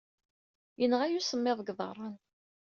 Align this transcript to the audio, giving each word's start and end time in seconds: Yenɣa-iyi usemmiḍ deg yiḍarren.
Yenɣa-iyi 0.79 1.19
usemmiḍ 1.19 1.57
deg 1.59 1.67
yiḍarren. 1.69 2.15